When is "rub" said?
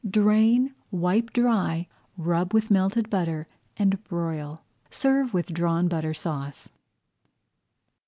2.17-2.55